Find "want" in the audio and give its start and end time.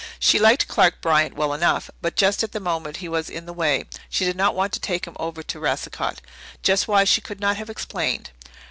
4.55-4.73